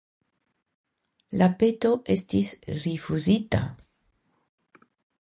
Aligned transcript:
La 1.41 1.49
peto 1.59 1.93
estis 2.15 2.51
rifuzita. 2.81 3.63